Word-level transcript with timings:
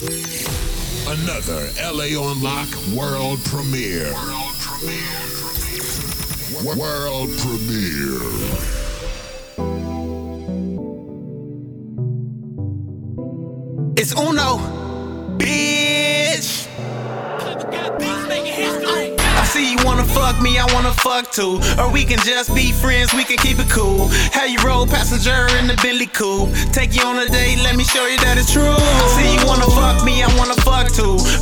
Another 0.00 1.68
LA 1.82 2.14
on 2.14 2.40
Lock 2.40 2.68
world 2.94 3.40
premiere. 3.46 4.12
World 4.12 4.54
premiere. 4.60 5.08
World 6.76 7.30
premiere. 7.38 8.22
It's 13.96 14.12
Uno, 14.12 14.58
bitch. 15.36 16.68
I 19.18 19.44
see 19.46 19.72
you 19.72 19.78
wanna 19.84 20.04
fuck 20.04 20.40
me, 20.40 20.60
I 20.60 20.72
wanna 20.74 20.92
fuck 20.92 21.32
too. 21.32 21.60
Or 21.76 21.90
we 21.90 22.04
can 22.04 22.20
just 22.20 22.54
be 22.54 22.70
friends, 22.70 23.12
we 23.14 23.24
can 23.24 23.38
keep 23.38 23.58
it 23.58 23.68
cool. 23.68 24.06
How 24.32 24.44
you 24.44 24.60
roll 24.64 24.86
passenger 24.86 25.48
in 25.58 25.66
the 25.66 25.76
Billy 25.82 26.06
coupe. 26.06 26.50
Take 26.72 26.94
you 26.94 27.02
on 27.02 27.18
a 27.18 27.26
date, 27.26 27.58
let 27.64 27.74
me 27.74 27.82
show 27.82 28.06
you 28.06 28.18
that 28.18 28.38
it's 28.38 28.52
true. 28.52 28.77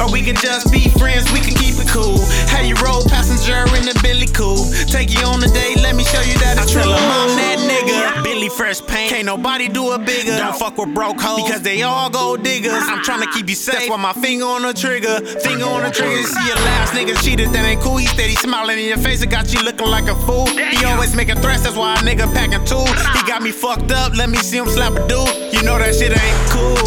Or 0.01 0.11
we 0.13 0.23
can 0.23 0.37
just 0.37 0.71
be 0.71 0.89
friends, 0.99 1.31
we 1.33 1.41
can 1.41 1.55
keep 1.55 1.77
it 1.79 1.89
cool. 1.89 2.21
How 2.53 2.61
you 2.61 2.75
roll 2.85 3.03
passenger 3.05 3.65
in 3.77 3.85
the 3.89 3.99
Billy 4.03 4.27
coupe. 4.27 4.69
Take 4.89 5.13
you 5.13 5.25
on 5.25 5.43
a 5.43 5.49
date, 5.49 5.81
let 5.81 5.95
me 5.97 6.05
show 6.05 6.21
you 6.21 6.37
that 6.45 6.59
it's 6.59 6.73
true. 6.73 6.83
I'm 6.83 7.33
that 7.37 7.59
nigga. 7.65 8.23
Billy 8.23 8.49
fresh 8.49 8.85
paint, 8.85 9.11
can't 9.11 9.27
nobody 9.27 9.69
do 9.69 9.93
it 9.95 10.05
bigger. 10.05 10.37
Don't 10.37 10.57
fuck 10.57 10.77
with 10.79 10.95
broke 10.95 11.21
hoes, 11.21 11.45
because 11.45 11.63
they 11.63 11.83
all 11.83 12.11
gold 12.11 12.43
diggers. 12.43 12.85
I'm 12.87 13.03
trying 13.03 13.23
to 13.23 13.31
keep 13.33 13.49
you 13.49 13.55
safe, 13.55 13.75
that's 13.75 13.91
why 13.91 13.97
my 13.97 14.13
finger 14.13 14.45
on 14.45 14.63
the 14.63 14.73
trigger. 14.75 15.21
Finger 15.41 15.65
on 15.65 15.83
the 15.83 15.91
trigger, 15.91 16.23
see 16.23 16.47
your 16.47 16.57
last 16.57 16.93
nigga 16.93 17.17
cheated, 17.25 17.53
that 17.53 17.65
ain't 17.65 17.81
cool. 17.81 17.97
He 17.97 18.07
steady 18.07 18.35
smiling 18.35 18.79
in 18.79 18.87
your 18.87 18.99
face, 18.99 19.23
it 19.23 19.31
got 19.31 19.53
you 19.53 19.61
looking 19.63 19.89
like 19.89 20.09
a 20.09 20.15
fool. 20.27 20.47
He 20.47 20.85
always 20.85 21.15
making 21.15 21.37
threats, 21.41 21.63
that's 21.63 21.77
why 21.77 21.95
a 21.95 21.99
nigga 21.99 22.33
packing 22.35 22.65
two. 22.65 22.85
He 23.19 23.27
got 23.27 23.43
me 23.43 23.51
fucked 23.51 23.93
up, 23.93 24.15
let 24.17 24.29
me 24.29 24.39
see 24.39 24.59
him 24.59 24.69
slap 24.69 24.93
a 24.93 25.09
dude. 25.09 25.55
You 25.55 25.63
know 25.63 25.79
that 25.79 25.95
shit 25.95 26.13
ain't 26.13 26.51
cool. 26.51 26.86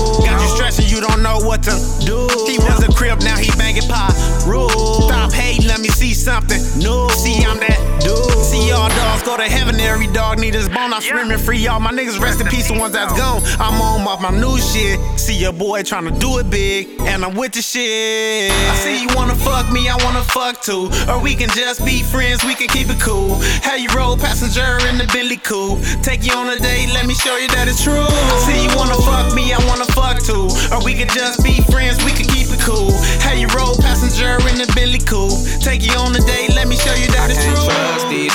Don't 1.62 1.80
what 1.80 2.00
to 2.00 2.06
do. 2.06 2.52
He 2.52 2.58
was 2.58 2.84
a 2.84 2.92
crib, 2.92 3.22
now 3.22 3.38
he 3.38 3.52
banging 3.58 3.88
pop. 3.88 4.14
Rule. 4.46 4.70
Stop 4.70 5.32
hating, 5.32 5.68
let 5.68 5.80
me 5.80 5.90
see 5.90 6.14
something 6.14 6.62
new. 6.78 7.10
See, 7.10 7.44
I'm 7.44 7.60
that 7.60 7.78
dude. 8.02 8.46
See, 8.46 8.70
y'all 8.70 8.90
dogs 8.90 9.24
go 9.24 9.38
to 9.38 9.44
heaven, 9.44 9.80
every 9.80 10.08
dog 10.08 10.40
need 10.40 10.54
his 10.54 10.70
bone. 10.70 10.94
I'm 10.94 11.02
screaming 11.02 11.38
free, 11.38 11.60
y'all. 11.60 11.80
my 11.80 11.92
niggas 11.92 12.20
rest 12.20 12.42
in 12.42 12.48
peace, 12.48 12.68
the 12.68 12.78
ones 12.78 12.94
that's 12.94 13.14
gone. 13.18 13.42
I'm 13.60 13.80
on 13.82 14.08
off 14.08 14.22
my 14.22 14.32
new 14.32 14.58
shit. 14.58 15.00
See 15.20 15.38
your 15.38 15.54
boy 15.54 15.84
trying 15.84 16.06
to 16.06 16.20
do 16.20 16.40
it 16.40 16.50
big, 16.50 16.88
and 17.02 17.24
I'm 17.24 17.36
with 17.36 17.54
the 17.54 17.62
shit. 17.62 18.52
I 18.52 18.76
see 18.76 19.02
you 19.04 19.10
wanna 19.16 19.36
fuck 19.36 19.72
me, 19.72 19.90
I 19.90 19.96
wanna 20.04 20.24
fuck 20.24 20.62
too. 20.62 20.90
Or 21.08 21.22
we 21.22 21.36
can 21.36 21.50
just 21.50 21.86
be 21.86 22.02
friends, 22.02 22.44
we 22.44 22.56
can 22.56 22.68
keep 22.68 22.90
it 22.90 23.00
cool. 23.00 23.36
How 23.62 23.76
you 23.76 23.90
roll 23.96 24.18
passenger 24.18 24.80
in 24.90 24.98
the 24.98 25.10
Billy 25.14 25.38
coupe. 25.38 25.80
Take 26.02 26.26
you 26.26 26.34
on 26.34 26.50
a 26.50 26.58
date, 26.58 26.90
let 26.94 27.06
me 27.06 27.14
show 27.14 27.38
you 27.38 27.48
that 27.50 27.68
it's 27.68 27.84
true. 27.84 28.08
I 28.08 28.36
see 28.48 28.64
you 28.64 28.72
wanna 28.76 28.98
fuck 29.06 29.34
me, 29.36 29.54
I 29.54 29.60
wanna 29.68 29.86
fuck 29.94 30.24
too. 30.24 30.50
Or 30.74 30.84
we 30.84 30.94
can 30.94 31.08
just 31.10 31.44
be 31.44 31.49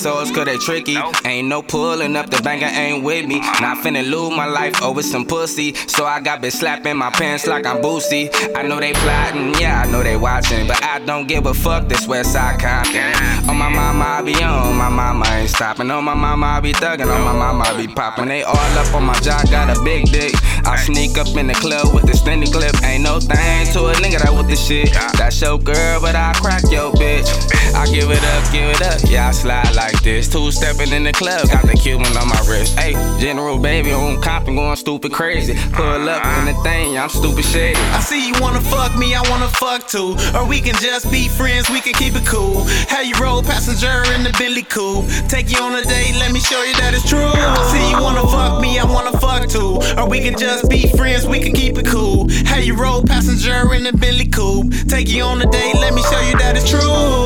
souls 0.05 0.31
cause 0.31 0.45
they 0.45 0.59
tricky. 0.59 0.99
Ain't 1.25 1.49
no 1.49 1.63
pulling 1.63 2.15
up 2.15 2.29
the 2.29 2.41
banger 2.43 2.67
ain't 2.67 3.03
with 3.03 3.25
me. 3.27 3.41
Not 3.65 3.79
finna 3.79 4.05
lose 4.05 4.37
my 4.37 4.45
life 4.45 4.83
over 4.83 5.03
some 5.03 5.25
pussy. 5.25 5.73
So 5.75 6.05
I 6.05 6.21
got 6.21 6.43
bitch 6.43 6.53
slapping 6.53 6.99
my 6.99 7.09
pants 7.09 7.47
like 7.47 7.65
I'm 7.65 7.79
Boosie. 7.81 8.29
I 8.55 8.61
know 8.69 8.79
they 8.81 8.93
plotting, 8.93 9.55
yeah, 9.55 9.83
I 9.83 9.91
know 9.91 10.03
they 10.03 10.19
watching. 10.19 10.67
But 10.67 10.83
I 10.85 10.99
don't 10.99 11.27
give 11.27 11.47
a 11.47 11.55
fuck 11.55 11.89
this 11.89 12.07
West 12.07 12.35
Side 12.35 12.61
Compton. 12.61 13.15
On 13.49 13.57
my 13.57 13.71
mama, 13.71 14.05
I 14.05 14.23
be 14.23 14.35
on. 14.43 14.77
My 14.77 14.91
mama 14.91 15.25
stopping. 15.55 15.91
On 15.91 16.05
my 16.05 16.15
mama, 16.15 16.47
I 16.47 16.61
be 16.61 16.73
thugging. 16.73 17.07
On 17.15 17.23
my 17.23 17.33
mama, 17.33 17.65
I 17.65 17.77
be 17.77 17.87
popping. 17.87 18.27
They 18.27 18.43
all 18.43 18.79
up 18.79 18.93
on 18.95 19.05
my 19.05 19.15
jaw, 19.21 19.43
got 19.51 19.75
a 19.75 19.81
big 19.83 20.11
dick. 20.11 20.35
I 20.67 20.77
sneak 20.77 21.17
up 21.19 21.29
in 21.37 21.47
the 21.47 21.55
club 21.55 21.95
with 21.95 22.07
the 22.07 22.17
standing 22.17 22.51
clip. 22.51 22.75
Ain't 22.83 23.05
no 23.05 23.21
thing 23.21 23.67
to 23.73 23.87
a 23.87 23.95
nigga 23.95 24.23
that 24.23 24.35
with 24.35 24.49
the 24.49 24.57
shit. 24.57 24.93
That's 25.17 25.41
your 25.41 25.59
girl, 25.59 26.01
but 26.01 26.17
I 26.17 26.33
crack 26.35 26.63
your 26.71 26.93
bitch. 26.93 27.29
I 27.75 27.87
give 27.87 28.11
it 28.11 28.23
up, 28.23 28.53
give 28.53 28.69
it 28.69 28.83
up. 28.83 29.01
Yeah, 29.09 29.29
I 29.29 29.31
slide 29.31 29.75
like 29.75 30.03
this. 30.03 30.29
Two 30.29 30.51
stepping 30.51 30.93
in 30.93 31.05
the 31.05 31.13
club, 31.13 31.49
got 31.49 31.65
the 31.67 31.75
Cuban 31.75 32.17
on 32.17 32.29
my 32.29 32.41
wrist. 32.49 32.79
Hey, 32.79 32.93
General 33.21 33.59
baby 33.59 33.93
on 33.93 34.21
comping, 34.21 34.57
going 34.57 34.77
stupid 34.77 35.13
crazy. 35.13 35.55
Pull 35.73 36.09
up 36.09 36.25
in 36.39 36.47
the 36.47 36.55
thing, 36.63 36.99
I'm 36.99 37.09
stupid 37.09 37.45
shady. 37.45 37.79
I 37.93 38.01
see 38.01 38.29
you 38.29 38.35
wanna 38.41 38.61
fuck 38.61 38.97
me, 38.97 39.15
I 39.15 39.23
wanna 39.31 39.49
fuck 39.49 39.87
too. 39.87 40.17
Or 40.35 40.47
we 40.47 40.61
can 40.61 40.75
just 40.77 41.11
be 41.11 41.29
friends, 41.29 41.71
we 41.71 41.81
can 41.81 41.93
keep 41.95 42.15
it 42.17 42.27
cool. 42.27 42.65
How 42.89 43.01
you 43.01 43.15
roll 43.21 43.43
passenger 43.43 44.03
in 44.15 44.25
the 44.25 44.35
Billy 44.39 44.63
coupe. 44.63 45.07
Take 45.29 45.44
you 45.51 45.59
on 45.63 45.75
a 45.75 45.83
date, 45.83 46.15
let 46.17 46.33
me 46.33 46.41
show 46.41 46.63
you 46.63 46.75
that 46.75 46.95
it's 46.95 47.09
true. 47.09 47.31
See 47.71 47.91
you 47.91 48.01
wanna 48.01 48.23
fuck 48.23 48.61
me, 48.61 48.79
I 48.79 48.85
wanna 48.85 49.19
fuck 49.19 49.49
too. 49.49 49.79
Or 49.99 50.09
we 50.09 50.21
can 50.21 50.39
just 50.39 50.69
be 50.69 50.89
friends, 50.97 51.27
we 51.27 51.41
can 51.41 51.53
keep 51.53 51.79
it 51.79 51.87
cool. 51.87 52.29
How 52.45 52.59
you 52.59 52.75
roll 52.75 53.03
passenger 53.03 53.73
in 53.75 53.85
the 53.85 53.93
Billy 53.93 54.29
coupe. 54.29 54.73
Take 54.89 55.09
you 55.09 55.23
on 55.23 55.43
a 55.43 55.47
date, 55.51 55.75
let 55.75 55.95
me 55.95 56.03
show 56.03 56.21
you 56.21 56.37
that 56.39 56.57
it's 56.57 56.69
true. 56.71 57.24